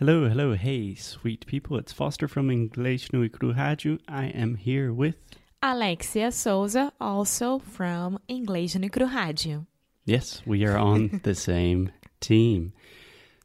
Hello, 0.00 0.26
hello, 0.26 0.54
hey, 0.54 0.94
sweet 0.94 1.44
people. 1.44 1.76
It's 1.76 1.92
Foster 1.92 2.26
from 2.26 2.48
Inglês 2.48 3.12
no 3.12 3.28
Rádio. 3.28 3.98
I 4.08 4.28
am 4.28 4.54
here 4.54 4.94
with. 4.94 5.16
Alexia 5.62 6.32
Souza, 6.32 6.90
also 6.98 7.58
from 7.58 8.18
Inglês 8.26 8.78
no 8.78 8.88
Rádio. 8.88 9.66
Yes, 10.06 10.40
we 10.46 10.64
are 10.64 10.78
on 10.78 11.20
the 11.22 11.34
same 11.34 11.92
team. 12.18 12.72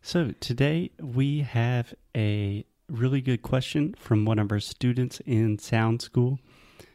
So 0.02 0.34
today 0.40 0.92
we 0.98 1.42
have 1.42 1.94
a 2.16 2.66
really 2.88 3.20
good 3.20 3.42
question 3.42 3.94
from 4.00 4.24
one 4.24 4.40
of 4.40 4.50
our 4.50 4.62
students 4.62 5.20
in 5.26 5.60
Sound 5.60 6.02
School. 6.02 6.40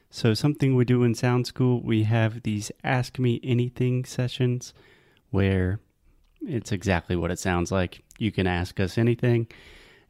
So, 0.08 0.32
something 0.32 0.74
we 0.74 0.86
do 0.86 1.02
in 1.02 1.14
Sound 1.14 1.46
School, 1.46 1.82
we 1.82 2.04
have 2.04 2.44
these 2.44 2.72
Ask 2.82 3.18
Me 3.18 3.38
Anything 3.44 4.06
sessions 4.06 4.72
where 5.28 5.80
it's 6.40 6.72
exactly 6.72 7.14
what 7.14 7.30
it 7.30 7.38
sounds 7.38 7.70
like. 7.70 8.02
You 8.20 8.30
can 8.30 8.46
ask 8.46 8.78
us 8.78 8.98
anything. 8.98 9.48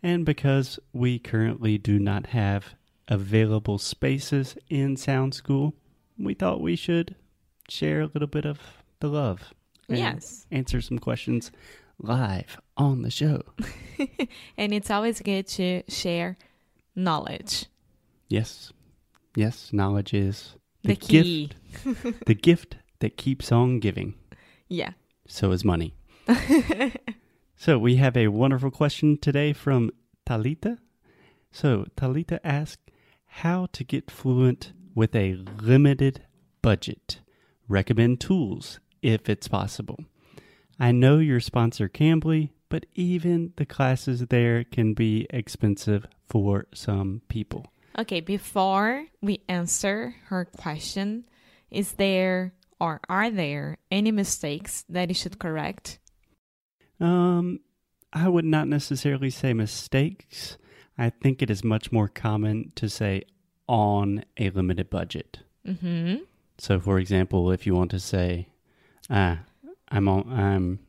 And 0.02 0.26
because 0.26 0.80
we 0.92 1.18
currently 1.20 1.78
do 1.78 1.98
not 2.00 2.26
have 2.28 2.74
available 3.06 3.78
spaces 3.78 4.56
in 4.68 4.96
Sound 4.96 5.32
School, 5.32 5.74
we 6.18 6.34
thought 6.34 6.60
we 6.60 6.74
should 6.74 7.14
share 7.68 8.00
a 8.00 8.10
little 8.12 8.26
bit 8.26 8.44
of 8.44 8.58
the 8.98 9.06
love. 9.08 9.54
and 9.88 9.98
Yes. 9.98 10.44
Answer 10.50 10.80
some 10.80 10.98
questions 10.98 11.52
live 12.00 12.58
on 12.76 13.02
the 13.02 13.10
show. 13.12 13.42
and 14.58 14.72
it's 14.72 14.90
always 14.90 15.20
good 15.20 15.46
to 15.48 15.82
share 15.88 16.36
knowledge. 16.96 17.66
Yes. 18.28 18.72
Yes, 19.36 19.72
knowledge 19.72 20.12
is 20.14 20.56
The, 20.82 20.96
key. 20.96 21.50
gift 21.84 22.24
the 22.26 22.34
gift 22.34 22.76
that 22.98 23.16
keeps 23.16 23.52
on 23.52 23.78
giving. 23.78 24.14
Yeah. 24.68 24.92
So 25.28 25.52
is 25.52 25.64
money. 25.64 25.94
So 27.60 27.78
we 27.78 27.96
have 27.96 28.16
a 28.16 28.28
wonderful 28.28 28.70
question 28.70 29.18
today 29.18 29.52
from 29.52 29.90
Talita. 30.24 30.78
So 31.52 31.84
Talita 31.94 32.40
asked 32.42 32.90
how 33.26 33.66
to 33.72 33.84
get 33.84 34.10
fluent 34.10 34.72
with 34.94 35.14
a 35.14 35.34
limited 35.60 36.22
budget. 36.62 37.20
Recommend 37.68 38.18
tools 38.18 38.80
if 39.02 39.28
it's 39.28 39.46
possible. 39.46 39.98
I 40.78 40.92
know 40.92 41.18
your 41.18 41.38
sponsor 41.38 41.86
Cambly, 41.86 42.48
but 42.70 42.86
even 42.94 43.52
the 43.58 43.66
classes 43.66 44.28
there 44.28 44.64
can 44.64 44.94
be 44.94 45.26
expensive 45.28 46.06
for 46.24 46.64
some 46.72 47.20
people. 47.28 47.66
Okay, 47.98 48.22
before 48.22 49.04
we 49.20 49.42
answer 49.50 50.14
her 50.28 50.46
question, 50.46 51.26
is 51.70 51.92
there 51.92 52.54
or 52.80 53.02
are 53.10 53.28
there 53.28 53.76
any 53.90 54.12
mistakes 54.12 54.86
that 54.88 55.10
you 55.10 55.14
should 55.14 55.38
correct? 55.38 55.98
Um, 57.00 57.60
I 58.12 58.28
would 58.28 58.44
not 58.44 58.68
necessarily 58.68 59.30
say 59.30 59.52
mistakes. 59.52 60.58
I 60.98 61.10
think 61.10 61.42
it 61.42 61.50
is 61.50 61.64
much 61.64 61.90
more 61.92 62.08
common 62.08 62.72
to 62.74 62.88
say 62.88 63.22
on 63.66 64.24
a 64.36 64.50
limited 64.50 64.90
budget. 64.90 65.38
Mm-hmm. 65.66 66.16
So, 66.58 66.78
for 66.80 66.98
example, 66.98 67.50
if 67.52 67.66
you 67.66 67.74
want 67.74 67.90
to 67.92 68.00
say, 68.00 68.48
"Ah, 69.08 69.40
I'm 69.88 70.08
on, 70.08 70.30
I'm 70.30 70.80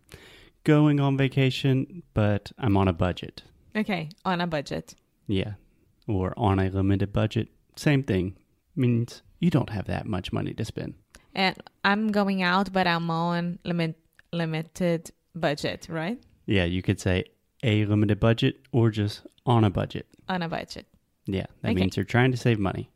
going 0.64 1.00
on 1.00 1.16
vacation, 1.18 2.04
but 2.14 2.52
I'm 2.58 2.76
on 2.76 2.88
a 2.88 2.94
budget," 2.94 3.44
Okay, 3.76 4.10
on 4.26 4.42
a 4.42 4.48
budget. 4.48 4.96
yeah, 5.28 5.54
or 6.08 6.34
on 6.38 6.60
a 6.60 6.70
limited 6.70 7.14
budget, 7.14 7.48
same 7.76 8.04
thing 8.04 8.36
means 8.76 9.22
you 9.40 9.50
don't 9.50 9.70
have 9.70 9.86
that 9.86 10.06
much 10.08 10.34
money 10.34 10.54
to 10.54 10.66
spend. 10.66 10.96
And 11.34 11.56
I'm 11.86 12.12
going 12.12 12.42
out, 12.42 12.74
but 12.74 12.86
I'm 12.88 13.10
on 13.10 13.60
limit 13.64 13.96
limited 14.34 15.12
budget, 15.36 15.88
right? 15.90 16.22
Yeah, 16.46 16.66
you 16.66 16.82
could 16.82 17.00
say 17.00 17.26
a 17.64 17.86
limited 17.86 18.20
budget 18.20 18.58
or 18.72 18.90
just 18.90 19.22
on 19.46 19.64
a 19.64 19.70
budget. 19.70 20.08
On 20.28 20.42
a 20.42 20.50
budget. 20.50 20.86
Yeah, 21.26 21.46
that 21.62 21.72
Okay. 21.72 21.80
means 21.80 21.96
you're 21.96 22.04
trying 22.06 22.32
to 22.32 22.38
save 22.38 22.60
money. 22.60 22.90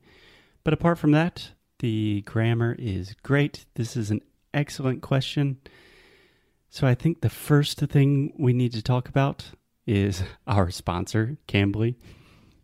But 0.64 0.74
apart 0.74 0.98
from 0.98 1.12
that, 1.12 1.52
the 1.80 2.22
grammar 2.26 2.76
is 2.80 3.14
great. 3.24 3.66
This 3.76 3.96
is 3.96 4.10
an 4.12 4.22
excellent 4.54 5.02
question. 5.02 5.58
So 6.70 6.88
I 6.88 6.96
think 6.96 7.22
the 7.22 7.30
first 7.30 7.80
thing 7.80 8.34
we 8.38 8.52
need 8.54 8.74
to 8.74 8.82
talk 8.82 9.08
about 9.08 9.52
is 9.86 10.24
our 10.48 10.72
sponsor, 10.72 11.38
Cambly. 11.48 11.96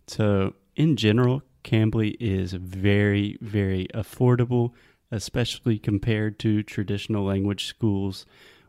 So, 0.08 0.56
in 0.76 0.96
general, 0.98 1.44
Cambly 1.64 2.18
is 2.20 2.54
very, 2.54 3.38
very 3.40 3.88
affordable, 3.94 4.72
especially 5.12 5.78
compared 5.78 6.40
to 6.40 6.64
traditional 6.64 7.24
language 7.24 7.66
schools 7.68 8.26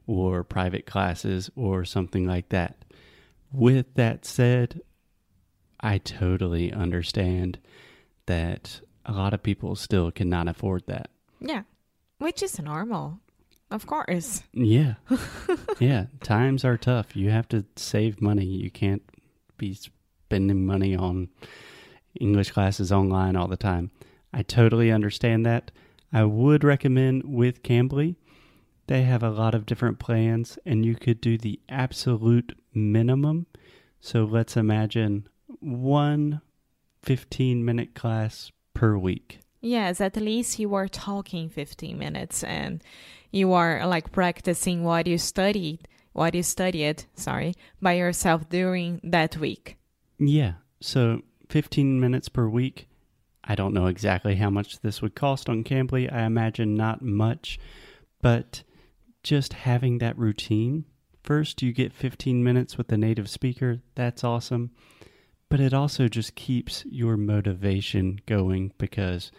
or 0.07 0.45
private 0.45 0.87
classes 0.87 1.51
or 1.57 1.85
something 1.85 2.27
like 2.27 2.49
that. 2.51 2.85
With 3.53 3.95
that 3.95 4.25
said, 4.25 4.81
I 5.81 5.99
totally 5.99 6.73
understand 6.73 7.59
that 8.27 8.81
a 9.05 9.13
lot 9.13 9.35
of 9.35 9.43
people 9.43 9.75
still 9.75 10.11
cannot 10.11 10.49
afford 10.49 10.85
that. 10.87 11.11
Yeah. 11.41 11.63
Which 12.19 12.43
is 12.43 12.59
normal. 12.61 13.19
Of 13.71 13.87
course. 13.87 14.43
Yeah. 14.53 14.95
yeah. 15.81 16.07
Times 16.23 16.65
are 16.65 16.77
tough. 16.77 17.17
You 17.17 17.31
have 17.31 17.49
to 17.49 17.65
save 17.77 18.21
money. 18.21 18.45
You 18.45 18.71
can't 18.71 19.03
be 19.57 19.75
spending 19.75 20.67
money 20.67 20.95
on 20.95 21.29
English 22.21 22.51
classes 22.51 22.93
online 22.93 23.35
all 23.35 23.49
the 23.49 23.57
time. 23.57 23.91
I 24.33 24.43
totally 24.43 24.91
understand 24.93 25.45
that. 25.47 25.71
I 26.13 26.25
would 26.25 26.65
recommend 26.65 27.23
with 27.25 27.63
Cambly, 27.63 28.17
they 28.93 29.05
have 29.05 29.23
a 29.23 29.31
lot 29.31 29.55
of 29.55 29.65
different 29.65 29.99
plans, 29.99 30.59
and 30.67 30.85
you 30.85 30.95
could 30.95 31.19
do 31.19 31.39
the 31.39 31.59
absolute 31.67 32.55
minimum. 32.75 33.47
So 34.01 34.25
let's 34.25 34.55
imagine 34.55 35.27
one 35.61 36.43
15 37.03 37.65
minute 37.65 37.95
class 37.95 38.53
per 38.75 38.99
week. 38.99 39.39
Yes, 39.63 40.03
at 40.03 40.19
least 40.19 40.59
you 40.59 40.75
are 40.75 40.89
talking 40.89 41.49
15 41.49 41.99
minutes 41.99 42.45
and 42.45 42.85
you 43.31 43.55
are 43.55 43.87
like 43.87 44.13
practicing 44.13 44.85
what 44.85 45.07
you 45.07 45.17
studied, 45.17 45.89
what 46.13 46.35
you 46.35 46.43
studied, 46.43 47.05
sorry, 47.15 47.55
by 47.81 47.95
yourself 47.95 48.47
during 48.51 49.01
that 49.05 49.39
week. 49.39 49.79
Yeah. 50.19 50.53
So 50.83 51.23
15 51.49 51.99
minutes 51.99 52.29
per 52.29 52.47
week. 52.47 52.89
I 53.43 53.55
don't 53.55 53.73
know 53.73 53.87
exactly 53.87 54.37
how 54.37 54.51
much 54.51 54.81
this 54.81 55.01
would 55.01 55.15
cost 55.15 55.49
on 55.49 55.65
Cambly. 55.65 56.13
I 56.13 56.25
imagine 56.25 56.75
not 56.75 57.01
much, 57.01 57.59
but 58.21 58.63
just 59.23 59.53
having 59.53 59.99
that 59.99 60.19
routine. 60.19 60.85
First, 61.23 61.63
you 61.63 61.73
get 61.73 61.93
15 61.93 62.43
minutes 62.43 62.77
with 62.77 62.89
the 62.89 62.97
native 62.97 63.31
speaker. 63.31 63.81
That's 63.95 64.25
awesome. 64.25 64.71
But 65.49 65.61
it 65.61 65.75
also 65.75 66.09
just 66.09 66.35
keeps 66.35 66.85
your 66.87 67.17
motivation 67.17 68.21
going 68.27 68.73
because 68.79 69.31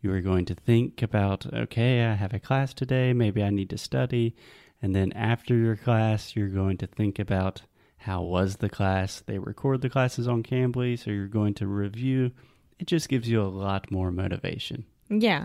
you 0.00 0.12
are 0.12 0.20
going 0.20 0.44
to 0.46 0.54
think 0.54 1.00
about, 1.02 1.46
okay, 1.54 2.04
I 2.04 2.14
have 2.14 2.34
a 2.34 2.40
class 2.40 2.74
today. 2.74 3.12
Maybe 3.12 3.42
I 3.42 3.50
need 3.50 3.70
to 3.70 3.78
study. 3.78 4.34
And 4.82 4.94
then 4.94 5.12
after 5.12 5.54
your 5.54 5.76
class, 5.76 6.34
you're 6.34 6.48
going 6.48 6.76
to 6.78 6.86
think 6.86 7.18
about 7.20 7.62
how 7.98 8.22
was 8.22 8.56
the 8.56 8.68
class. 8.68 9.22
They 9.24 9.38
record 9.38 9.80
the 9.80 9.88
classes 9.88 10.26
on 10.26 10.42
Cambly, 10.42 10.98
so 10.98 11.12
you're 11.12 11.28
going 11.28 11.54
to 11.54 11.68
review. 11.68 12.32
It 12.80 12.88
just 12.88 13.08
gives 13.08 13.28
you 13.28 13.40
a 13.40 13.44
lot 13.44 13.92
more 13.92 14.10
motivation. 14.10 14.84
Yeah. 15.08 15.44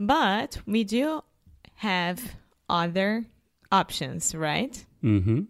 But 0.00 0.58
we 0.66 0.82
do 0.82 1.22
have 1.76 2.34
other 2.68 3.26
options, 3.72 4.34
right? 4.34 4.84
Mm-hmm. 5.02 5.42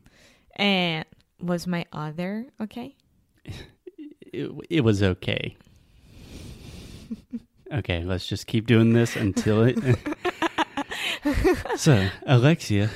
And 0.57 1.05
was 1.41 1.67
my 1.67 1.87
other 1.93 2.47
okay? 2.61 2.97
It, 4.33 4.51
it 4.71 4.81
was 4.83 5.03
okay. 5.03 5.57
okay, 7.73 8.05
let's 8.05 8.27
just 8.27 8.47
keep 8.47 8.67
doing 8.67 8.93
this 8.93 9.17
until 9.17 9.63
it. 9.65 9.79
so, 11.77 12.09
Alexia, 12.27 12.91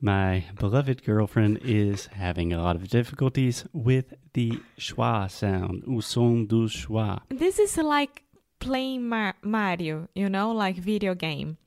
my 0.00 0.44
beloved 0.58 1.04
girlfriend, 1.04 1.60
is 1.64 2.06
having 2.06 2.52
a 2.52 2.62
lot 2.62 2.76
of 2.76 2.88
difficulties 2.88 3.64
with 3.72 4.14
the 4.34 4.60
schwa 4.78 5.30
sound, 5.30 5.84
o 5.88 6.00
som 6.00 6.46
do 6.46 6.68
schwa. 6.68 7.20
This 7.28 7.58
is 7.58 7.76
like 7.76 8.22
playing 8.58 9.08
Mar- 9.08 9.36
Mario, 9.42 10.08
you 10.14 10.28
know, 10.28 10.52
like 10.52 10.76
video 10.76 11.14
game. 11.14 11.58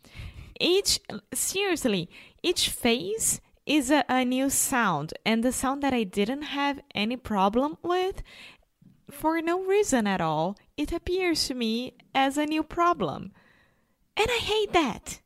Each 0.60 1.00
seriously, 1.34 2.10
each 2.44 2.70
phase 2.70 3.42
is 3.66 3.90
a, 3.92 4.04
a 4.08 4.24
new 4.24 4.50
sound, 4.50 5.14
and 5.26 5.44
the 5.44 5.52
sound 5.52 5.82
that 5.84 5.94
I 5.94 6.04
didn't 6.04 6.44
have 6.44 6.80
any 6.94 7.18
problem 7.18 7.78
with, 7.82 8.22
for 9.10 9.42
no 9.42 9.64
reason 9.64 10.08
at 10.08 10.22
all, 10.22 10.56
it 10.78 10.92
appears 10.92 11.48
to 11.48 11.54
me 11.54 11.94
as 12.14 12.38
a 12.38 12.46
new 12.46 12.64
problem, 12.64 13.32
and 14.16 14.28
I 14.30 14.38
hate 14.38 14.74
that. 14.74 15.22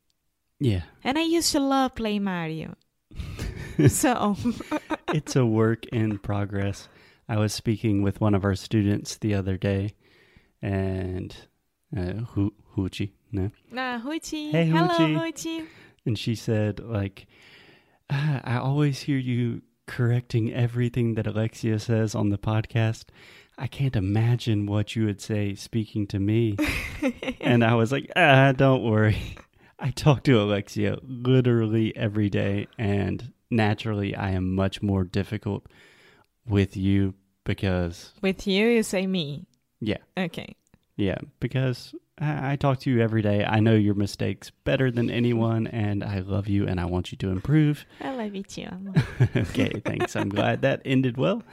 Yeah, 0.59 0.81
And 1.05 1.17
I 1.17 1.21
used 1.21 1.53
to 1.53 1.59
love 1.61 1.95
playing 1.95 2.23
Mario. 2.25 2.75
so 3.87 4.35
it's 5.13 5.35
a 5.37 5.45
work 5.45 5.85
in 5.87 6.17
progress. 6.17 6.89
I 7.29 7.37
was 7.37 7.53
speaking 7.53 8.01
with 8.01 8.19
one 8.19 8.35
of 8.35 8.43
our 8.43 8.55
students 8.55 9.15
the 9.15 9.35
other 9.35 9.55
day, 9.57 9.93
and 10.61 11.35
uh, 11.95 12.25
Hu- 12.33 12.53
Huchi, 12.79 13.11
no, 13.31 13.51
Ah, 13.75 14.01
Huchi. 14.03 14.51
Hey, 14.51 14.65
Hello, 14.67 14.87
Huchi. 14.87 15.15
Huchi. 15.15 15.65
and 16.05 16.17
she 16.17 16.35
said 16.35 16.79
like, 16.79 17.27
"Ah, 18.09 18.41
I 18.43 18.57
always 18.57 19.01
hear 19.01 19.17
you 19.17 19.61
correcting 19.85 20.53
everything 20.53 21.15
that 21.15 21.25
Alexia 21.27 21.79
says 21.79 22.13
on 22.15 22.29
the 22.29 22.37
podcast. 22.37 23.05
I 23.57 23.67
can't 23.67 23.95
imagine 23.95 24.65
what 24.67 24.95
you 24.95 25.05
would 25.05 25.19
say 25.19 25.55
speaking 25.55 26.07
to 26.07 26.19
me. 26.19 26.55
and 27.41 27.63
I 27.63 27.73
was 27.75 27.91
like, 27.91 28.09
ah, 28.15 28.53
don't 28.55 28.83
worry. 28.83 29.17
I 29.79 29.91
talk 29.91 30.23
to 30.23 30.39
Alexia 30.41 30.97
literally 31.03 31.95
every 31.97 32.29
day, 32.29 32.67
and 32.77 33.33
naturally, 33.49 34.15
I 34.15 34.31
am 34.31 34.53
much 34.55 34.81
more 34.81 35.03
difficult 35.03 35.65
with 36.47 36.77
you 36.77 37.13
because, 37.43 38.13
With 38.21 38.45
you, 38.47 38.67
you 38.67 38.83
say 38.83 39.07
me. 39.07 39.45
yeah, 39.81 39.97
Okay. 40.17 40.55
yeah, 40.97 41.17
because 41.39 41.95
I, 42.19 42.53
I 42.53 42.55
talk 42.55 42.79
to 42.81 42.91
you 42.91 43.01
every 43.01 43.21
day. 43.21 43.45
I 43.45 43.59
know 43.59 43.75
your 43.75 43.95
mistakes 43.95 44.51
better 44.63 44.91
than 44.91 45.09
anyone, 45.09 45.67
and 45.67 46.03
I 46.03 46.19
love 46.19 46.47
you 46.47 46.67
and 46.67 46.79
I 46.79 46.85
want 46.85 47.11
you 47.11 47.17
to 47.19 47.29
improve. 47.29 47.85
I 48.01 48.11
love 48.11 48.35
you 48.35 48.43
too. 48.43 48.67
okay, 49.35 49.81
thanks. 49.85 50.15
I'm 50.15 50.29
glad 50.29 50.61
that 50.61 50.81
ended 50.85 51.17
well. 51.17 51.43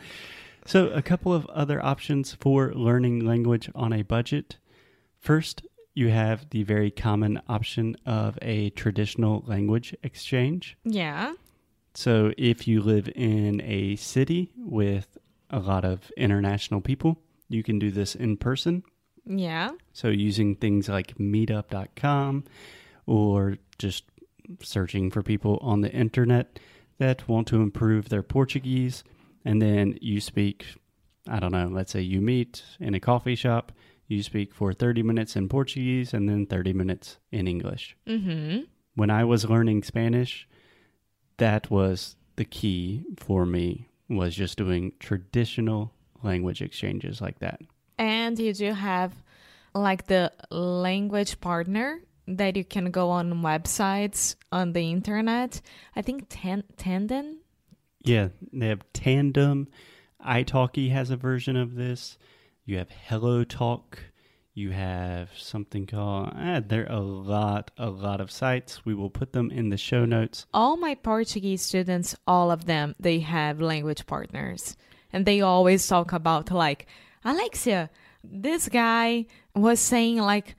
So, 0.65 0.89
a 0.89 1.03
couple 1.03 1.33
of 1.33 1.47
other 1.47 1.85
options 1.85 2.35
for 2.35 2.73
learning 2.75 3.21
language 3.25 3.71
on 3.75 3.93
a 3.93 4.03
budget. 4.03 4.57
First, 5.21 5.63
you 5.95 6.09
have 6.09 6.51
the 6.51 6.65
very 6.65 6.91
common 6.91 7.41
option 7.49 7.97
of 8.05 8.37
a 8.43 8.71
traditional 8.71 9.45
language 9.47 9.95
exchange. 10.03 10.77
yeah. 10.85 11.35
So, 11.95 12.33
if 12.37 12.69
you 12.69 12.83
live 12.83 13.09
in 13.15 13.63
a 13.63 13.97
city 13.97 14.51
with 14.57 15.17
a 15.49 15.61
lot 15.61 15.85
of 15.85 16.11
international 16.17 16.81
people, 16.81 17.19
you 17.49 17.63
can 17.63 17.79
do 17.79 17.91
this 17.91 18.15
in 18.15 18.37
person. 18.37 18.83
Yeah. 19.27 19.73
So, 19.93 20.09
using 20.09 20.55
things 20.55 20.89
like 20.89 21.17
meetup.com 21.19 22.45
or 23.07 23.59
just 23.79 24.05
searching 24.63 25.11
for 25.11 25.23
people 25.23 25.59
on 25.61 25.81
the 25.81 25.93
internet 25.93 26.59
that 26.99 27.29
want 27.29 27.49
to 27.49 27.63
improve 27.63 28.09
their 28.09 28.23
Portuguese. 28.23 29.05
And 29.45 29.61
then 29.61 29.99
you 30.01 30.21
speak, 30.21 30.67
I 31.29 31.41
don't 31.41 31.53
know, 31.53 31.69
let's 31.69 31.93
say 31.93 32.01
you 32.01 32.21
meet 32.21 32.63
in 32.81 32.95
a 32.95 33.01
coffee 33.01 33.35
shop, 33.35 33.73
you 34.09 34.23
speak 34.23 34.55
for 34.55 34.73
30 34.73 35.03
minutes 35.03 35.37
in 35.37 35.49
Portuguese 35.49 36.15
and 36.15 36.29
then 36.29 36.47
30 36.47 36.73
minutes 36.73 37.19
in 37.31 37.49
English. 37.49 37.97
Mm-hmm. 38.07 38.63
When 38.95 39.11
I 39.11 39.25
was 39.25 39.49
learning 39.49 39.83
Spanish, 39.83 40.49
that 41.39 41.71
was 41.71 42.17
the 42.37 42.45
key 42.45 43.05
for 43.17 43.45
me 43.45 43.89
was 44.09 44.35
just 44.35 44.57
doing 44.57 44.93
traditional 45.01 45.93
language 46.23 46.63
exchanges 46.63 47.21
like 47.21 47.41
that. 47.41 47.61
And 47.99 48.39
you 48.39 48.53
do 48.53 48.73
have 48.73 49.13
like 49.75 50.07
the 50.07 50.33
language 50.51 51.41
partner 51.41 52.01
that 52.29 52.57
you 52.57 52.65
can 52.65 52.91
go 52.91 53.11
on 53.11 53.43
websites 53.43 54.35
on 54.51 54.73
the 54.73 54.91
internet. 54.91 55.61
I 55.95 56.03
think 56.03 56.27
Tan- 56.29 56.65
Tandem. 56.77 57.39
Yeah, 58.03 58.29
they 58.53 58.69
have 58.69 58.83
Tandem. 58.93 59.69
iTalki 60.25 60.91
has 60.91 61.11
a 61.11 61.17
version 61.17 61.57
of 61.57 61.75
this. 61.75 62.19
You 62.65 62.79
have 62.79 62.91
Hello 62.91 63.45
Talk. 63.45 63.99
You 64.55 64.71
have 64.71 65.29
something 65.37 65.87
called. 65.87 66.33
Ah, 66.35 66.61
there 66.67 66.91
are 66.91 66.97
a 66.97 67.01
lot, 67.01 67.71
a 67.77 67.91
lot 67.91 68.21
of 68.21 68.31
sites. 68.31 68.85
We 68.87 68.95
will 68.95 69.11
put 69.11 69.33
them 69.33 69.51
in 69.51 69.69
the 69.69 69.77
show 69.77 70.05
notes. 70.07 70.47
All 70.55 70.77
my 70.79 70.95
Portuguese 70.95 71.61
students, 71.63 72.17
all 72.27 72.51
of 72.51 72.65
them, 72.65 72.95
they 72.99 73.21
have 73.21 73.61
language 73.61 74.07
partners. 74.07 74.77
And 75.13 75.27
they 75.27 75.43
always 75.43 75.87
talk 75.87 76.13
about 76.13 76.51
like, 76.51 76.87
Alexia, 77.27 77.91
this 78.23 78.69
guy 78.69 79.27
was 79.55 79.81
saying 79.81 80.19
like 80.19 80.55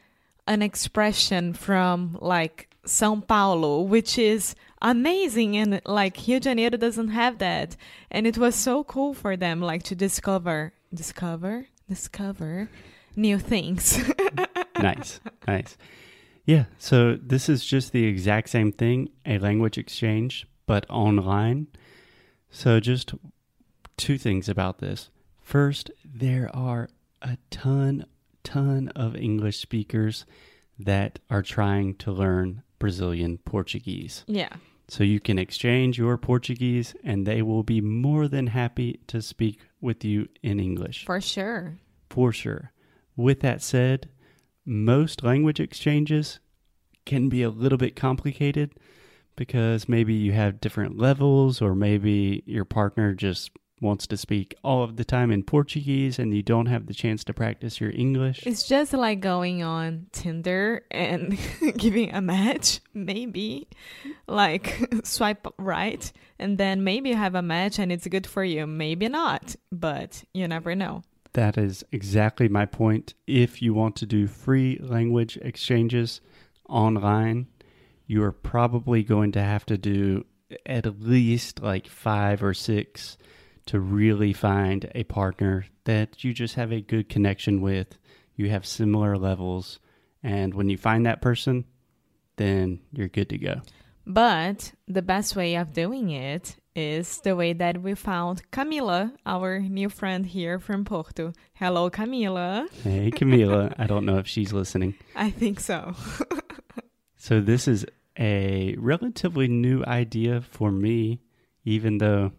an 0.47 0.61
expression 0.61 1.53
from 1.53 2.17
like 2.21 2.69
São 2.85 3.25
Paulo, 3.25 3.81
which 3.81 4.17
is 4.17 4.53
amazing 4.81 5.55
and 5.55 5.81
like 5.85 6.17
Rio 6.27 6.39
de 6.39 6.49
Janeiro 6.49 6.77
doesn't 6.77 7.09
have 7.09 7.37
that. 7.39 7.77
And 8.11 8.27
it 8.27 8.37
was 8.37 8.53
so 8.53 8.83
cool 8.83 9.13
for 9.13 9.37
them 9.37 9.61
like 9.61 9.83
to 9.83 9.95
discover 9.95 10.73
discover 10.93 11.67
discover 11.87 12.69
new 13.15 13.39
things. 13.39 13.99
nice, 14.79 15.21
nice. 15.47 15.77
Yeah, 16.45 16.65
so 16.77 17.17
this 17.21 17.49
is 17.49 17.65
just 17.65 17.91
the 17.93 18.05
exact 18.05 18.49
same 18.49 18.71
thing 18.71 19.09
a 19.25 19.39
language 19.39 19.77
exchange, 19.77 20.47
but 20.65 20.85
online. 20.89 21.67
So, 22.49 22.79
just 22.79 23.13
two 23.97 24.17
things 24.17 24.47
about 24.47 24.79
this. 24.79 25.09
First, 25.47 25.91
there 26.03 26.53
are 26.53 26.89
a 27.21 27.38
ton, 27.49 28.05
ton 28.44 28.89
of 28.97 29.15
English 29.15 29.59
speakers 29.59 30.25
that 30.77 31.19
are 31.29 31.41
trying 31.41 31.95
to 31.99 32.11
learn 32.11 32.63
Brazilian 32.79 33.38
Portuguese. 33.38 34.25
yeah. 34.27 34.49
So, 34.89 35.05
you 35.05 35.21
can 35.21 35.39
exchange 35.39 35.97
your 35.97 36.17
Portuguese, 36.17 36.95
and 37.01 37.25
they 37.25 37.41
will 37.41 37.63
be 37.63 37.79
more 37.79 38.27
than 38.27 38.47
happy 38.47 38.99
to 39.07 39.21
speak 39.21 39.61
with 39.79 40.03
you 40.03 40.27
in 40.44 40.59
English 40.59 41.05
For 41.05 41.21
sure. 41.21 41.77
for 42.09 42.33
sure. 42.33 42.73
With 43.15 43.39
that 43.39 43.61
said, 43.61 44.09
most 44.65 45.23
language 45.23 45.61
exchanges 45.61 46.41
can 47.05 47.29
be 47.29 47.41
a 47.41 47.49
little 47.49 47.77
bit 47.77 47.95
complicated 47.95 48.73
because 49.38 49.88
maybe 49.88 50.13
you 50.13 50.33
have 50.33 50.59
different 50.59 50.97
levels, 50.97 51.61
or 51.61 51.73
maybe 51.73 52.44
your 52.45 52.65
partner 52.65 53.13
just 53.13 53.51
wants 53.79 54.07
to 54.07 54.18
speak 54.18 54.56
all 54.63 54.83
of 54.83 54.95
the 54.95 55.06
time 55.06 55.31
in 55.31 55.44
Portuguese 55.44 56.18
and 56.18 56.33
you 56.33 56.41
don't 56.41 56.65
have 56.65 56.88
the 56.88 56.94
chance 56.94 57.24
to 57.24 57.33
practice 57.33 57.79
your 57.79 57.91
English. 57.91 58.45
It's 58.45 58.68
just 58.68 58.94
like 58.94 59.19
going 59.19 59.63
on 59.63 60.07
Tinder 60.12 60.83
and 60.89 61.38
giving 61.77 62.13
a 62.13 62.21
match, 62.21 62.79
maybe. 62.94 63.68
Like 64.27 64.79
swipe 65.03 65.47
right, 65.57 66.12
and 66.39 66.57
then 66.57 66.83
maybe 66.83 67.09
you 67.09 67.15
have 67.15 67.35
a 67.35 67.41
match 67.41 67.79
and 67.79 67.91
it's 67.91 68.07
good 68.07 68.27
for 68.27 68.44
you, 68.44 68.68
maybe 68.68 69.07
not, 69.07 69.56
but 69.71 70.23
you 70.33 70.47
never 70.47 70.75
know. 70.75 71.03
That 71.33 71.57
is 71.57 71.83
exactly 71.91 72.47
my 72.47 72.65
point. 72.65 73.13
If 73.27 73.62
you 73.62 73.73
want 73.73 73.95
to 73.97 74.06
do 74.06 74.27
free 74.27 74.80
language 74.81 75.38
exchanges 75.41 76.19
online, 76.68 77.47
you 78.07 78.23
are 78.23 78.31
probably 78.31 79.03
going 79.03 79.33
to 79.33 79.41
have 79.41 79.65
to 79.68 79.77
do 79.77 80.25
at 80.65 81.01
least 81.01 81.62
like 81.62 81.88
five 81.88 82.41
or 82.41 82.53
six 82.53 83.18
to 83.67 83.79
really 83.79 84.33
find 84.33 84.89
a 84.95 85.03
partner 85.03 85.65
that 85.85 86.23
you 86.23 86.33
just 86.33 86.55
have 86.55 86.71
a 86.71 86.81
good 86.81 87.09
connection 87.09 87.61
with. 87.61 87.97
You 88.35 88.49
have 88.49 88.65
similar 88.65 89.17
levels. 89.17 89.79
And 90.23 90.53
when 90.53 90.69
you 90.69 90.77
find 90.77 91.05
that 91.05 91.21
person, 91.21 91.65
then 92.35 92.79
you're 92.91 93.07
good 93.07 93.29
to 93.29 93.37
go. 93.37 93.61
But 94.05 94.71
the 94.87 95.01
best 95.01 95.35
way 95.35 95.55
of 95.55 95.73
doing 95.73 96.09
it 96.11 96.55
is 96.75 97.19
the 97.21 97.35
way 97.35 97.53
that 97.53 97.81
we 97.81 97.95
found 97.95 98.49
Camila, 98.51 99.11
our 99.25 99.59
new 99.59 99.89
friend 99.89 100.25
here 100.25 100.59
from 100.59 100.85
Porto. 100.85 101.33
Hello, 101.53 101.89
Camila. 101.89 102.71
Hey, 102.83 103.11
Camila. 103.11 103.73
I 103.77 103.87
don't 103.87 104.06
know 104.06 104.18
if 104.18 104.27
she's 104.27 104.53
listening. 104.53 104.95
I 105.15 105.31
think 105.31 105.59
so. 105.59 105.95
So 107.27 107.42
this 107.42 107.68
is 107.68 107.85
a 108.18 108.75
relatively 108.77 109.49
new 109.49 109.83
idea 109.85 110.39
for 110.39 110.71
me, 110.71 111.19
even 111.65 111.97
though 111.97 112.31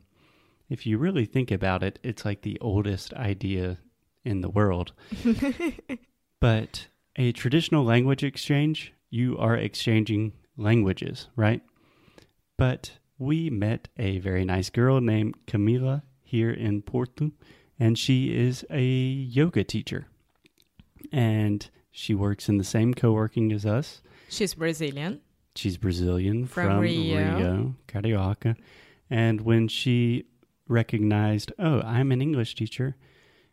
if 0.69 0.87
you 0.87 0.99
really 0.99 1.25
think 1.25 1.51
about 1.51 1.83
it, 1.83 1.99
it's 2.03 2.25
like 2.25 2.43
the 2.43 2.59
oldest 2.61 3.15
idea 3.15 3.79
in 4.25 4.41
the 4.41 4.51
world. 4.51 4.93
but 6.41 6.89
a 7.17 7.33
traditional 7.33 7.85
language 7.85 8.23
exchange, 8.23 8.93
you 9.11 9.37
are 9.39 9.57
exchanging 9.57 10.33
languages, 10.57 11.29
right? 11.37 11.63
But 12.57 12.93
we 13.19 13.51
met 13.51 13.89
a 13.97 14.19
very 14.19 14.45
nice 14.45 14.71
girl 14.71 15.01
named 15.01 15.37
Camila 15.47 16.03
here 16.23 16.51
in 16.51 16.83
Porto, 16.83 17.33
and 17.81 17.99
she 17.99 18.37
is 18.37 18.65
a 18.71 18.83
yoga 18.85 19.65
teacher. 19.65 20.07
And 21.11 21.69
she 21.91 22.15
works 22.15 22.49
in 22.49 22.59
the 22.59 22.65
same 22.65 22.93
co 22.93 23.13
working 23.13 23.53
as 23.53 23.65
us. 23.65 24.03
She's 24.29 24.55
Brazilian. 24.55 25.21
She's 25.55 25.77
Brazilian 25.77 26.47
From 26.47 26.69
from, 26.69 26.81
Rio. 26.81 27.17
Rio, 27.17 27.75
Carioca. 27.89 28.57
And 29.11 29.41
when 29.41 29.69
she 29.69 30.27
recognized, 30.69 31.53
oh, 31.59 31.81
I'm 31.83 32.13
an 32.13 32.23
English 32.23 32.55
teacher, 32.55 32.97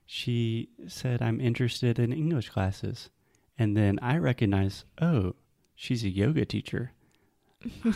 she 0.06 0.70
said, 0.88 1.22
I'm 1.22 1.42
interested 1.42 1.98
in 1.98 2.14
English 2.14 2.50
classes. 2.50 3.10
And 3.58 3.76
then 3.76 3.98
I 4.02 4.18
recognized, 4.18 4.86
oh, 5.02 5.36
she's 5.76 6.04
a 6.04 6.10
yoga 6.10 6.46
teacher. 6.46 6.92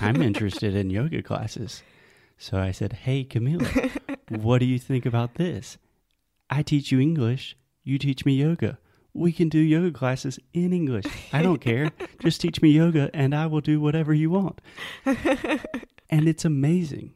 I'm 0.02 0.22
interested 0.22 0.76
in 0.76 0.90
yoga 0.90 1.22
classes. 1.22 1.84
So 2.38 2.58
I 2.58 2.72
said, 2.72 2.94
hey, 2.94 3.26
Camila, 3.26 3.92
what 4.42 4.60
do 4.60 4.66
you 4.66 4.80
think 4.80 5.06
about 5.06 5.36
this? 5.36 5.78
I 6.50 6.64
teach 6.64 6.92
you 6.92 7.00
English, 7.00 7.56
you 7.84 8.00
teach 8.00 8.26
me 8.26 8.34
yoga. 8.34 8.80
We 9.14 9.32
can 9.32 9.50
do 9.50 9.60
yoga 9.60 9.92
classes 9.92 10.40
in 10.54 10.72
English. 10.72 11.06
I 11.34 11.42
don't 11.42 11.60
care. 11.60 11.92
Just 12.22 12.42
teach 12.42 12.62
me 12.62 12.70
yoga 12.70 13.10
and 13.14 13.36
I 13.36 13.48
will 13.48 13.62
do 13.62 13.82
whatever 13.82 14.14
you 14.14 14.30
want. 14.30 14.62
and 15.06 16.28
it's 16.28 16.46
amazing. 16.46 17.14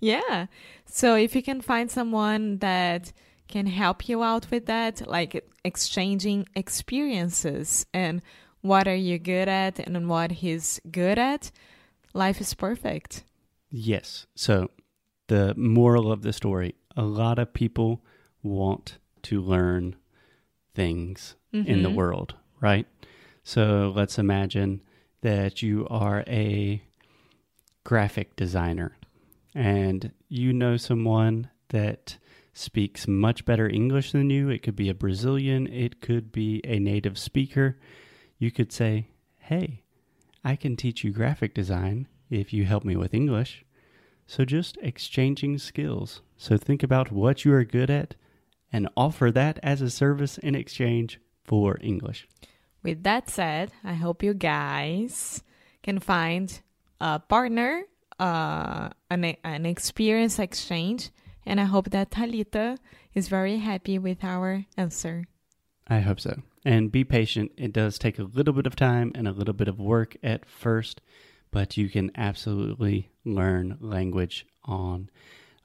Yeah. 0.00 0.46
So 0.86 1.14
if 1.16 1.34
you 1.34 1.42
can 1.42 1.60
find 1.60 1.90
someone 1.90 2.58
that 2.58 3.12
can 3.48 3.66
help 3.66 4.08
you 4.08 4.22
out 4.22 4.50
with 4.50 4.66
that, 4.66 5.06
like 5.06 5.44
exchanging 5.64 6.46
experiences 6.54 7.86
and 7.92 8.22
what 8.62 8.88
are 8.88 8.94
you 8.94 9.18
good 9.18 9.48
at 9.48 9.78
and 9.78 10.08
what 10.08 10.32
he's 10.32 10.80
good 10.90 11.18
at, 11.18 11.50
life 12.14 12.40
is 12.40 12.54
perfect. 12.54 13.24
Yes. 13.70 14.26
So 14.34 14.70
the 15.28 15.54
moral 15.56 16.10
of 16.12 16.22
the 16.22 16.32
story 16.32 16.74
a 16.96 17.02
lot 17.02 17.38
of 17.40 17.52
people 17.52 18.04
want 18.42 18.98
to 19.22 19.40
learn 19.40 19.96
things 20.74 21.34
in 21.52 21.82
the 21.82 21.88
Mhm. 21.90 21.94
world, 21.94 22.34
right? 22.60 22.86
So 23.42 23.92
let's 23.94 24.18
imagine 24.18 24.80
that 25.22 25.60
you 25.62 25.86
are 25.88 26.22
a 26.28 26.82
graphic 27.84 28.36
designer 28.36 28.96
and 29.54 30.12
you 30.28 30.52
know 30.52 30.76
someone 30.76 31.50
that 31.68 32.18
speaks 32.52 33.06
much 33.08 33.44
better 33.44 33.68
English 33.68 34.12
than 34.12 34.30
you. 34.30 34.48
It 34.48 34.62
could 34.62 34.76
be 34.76 34.88
a 34.88 34.94
Brazilian, 34.94 35.66
it 35.66 36.00
could 36.00 36.32
be 36.32 36.60
a 36.64 36.78
native 36.78 37.18
speaker. 37.18 37.78
You 38.38 38.50
could 38.50 38.72
say, 38.72 39.08
Hey, 39.38 39.82
I 40.44 40.56
can 40.56 40.76
teach 40.76 41.04
you 41.04 41.10
graphic 41.10 41.54
design 41.54 42.08
if 42.30 42.52
you 42.52 42.64
help 42.64 42.84
me 42.84 42.96
with 42.96 43.14
English. 43.14 43.64
So 44.26 44.44
just 44.44 44.78
exchanging 44.80 45.58
skills. 45.58 46.22
So 46.36 46.56
think 46.56 46.82
about 46.82 47.12
what 47.12 47.44
you 47.44 47.52
are 47.52 47.64
good 47.64 47.90
at 47.90 48.14
and 48.72 48.88
offer 48.96 49.30
that 49.30 49.58
as 49.62 49.80
a 49.80 49.90
service 49.90 50.38
in 50.38 50.54
exchange 50.54 51.20
for 51.44 51.78
English. 51.80 52.26
With 52.82 53.02
that 53.04 53.30
said, 53.30 53.72
I 53.82 53.94
hope 53.94 54.22
you 54.22 54.34
guys 54.34 55.42
can 55.82 55.98
find 55.98 56.60
a 57.00 57.18
partner, 57.18 57.84
uh, 58.18 58.90
an, 59.10 59.36
an 59.44 59.66
experience 59.66 60.38
exchange, 60.38 61.10
and 61.46 61.60
I 61.60 61.64
hope 61.64 61.90
that 61.90 62.10
Talita 62.10 62.78
is 63.14 63.28
very 63.28 63.58
happy 63.58 63.98
with 63.98 64.24
our 64.24 64.64
answer. 64.76 65.24
I 65.88 66.00
hope 66.00 66.20
so. 66.20 66.40
And 66.64 66.90
be 66.90 67.04
patient. 67.04 67.52
It 67.56 67.72
does 67.72 67.98
take 67.98 68.18
a 68.18 68.24
little 68.24 68.54
bit 68.54 68.66
of 68.66 68.74
time 68.74 69.12
and 69.14 69.28
a 69.28 69.32
little 69.32 69.54
bit 69.54 69.68
of 69.68 69.78
work 69.78 70.16
at 70.22 70.48
first, 70.48 71.02
but 71.50 71.76
you 71.76 71.88
can 71.88 72.10
absolutely 72.16 73.10
learn 73.24 73.76
language 73.80 74.46
on 74.64 75.10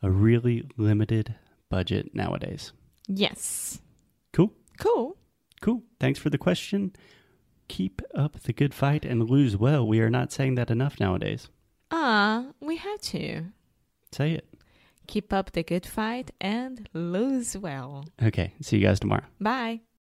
a 0.01 0.11
really 0.11 0.69
limited 0.77 1.35
budget 1.69 2.13
nowadays. 2.13 2.73
Yes. 3.07 3.79
Cool. 4.33 4.51
Cool. 4.77 5.17
Cool. 5.61 5.83
Thanks 5.99 6.19
for 6.19 6.29
the 6.29 6.37
question. 6.37 6.93
Keep 7.67 8.01
up 8.13 8.41
the 8.41 8.53
good 8.53 8.73
fight 8.73 9.05
and 9.05 9.29
lose 9.29 9.55
well. 9.55 9.87
We 9.87 10.01
are 10.01 10.09
not 10.09 10.31
saying 10.31 10.55
that 10.55 10.71
enough 10.71 10.99
nowadays. 10.99 11.49
Ah, 11.91 12.45
we 12.59 12.77
have 12.77 13.01
to. 13.01 13.45
Say 14.11 14.33
it. 14.33 14.45
Keep 15.07 15.33
up 15.33 15.51
the 15.53 15.63
good 15.63 15.85
fight 15.85 16.31
and 16.39 16.87
lose 16.93 17.57
well. 17.57 18.05
Okay. 18.21 18.53
See 18.61 18.77
you 18.77 18.85
guys 18.85 18.99
tomorrow. 18.99 19.23
Bye. 19.39 19.81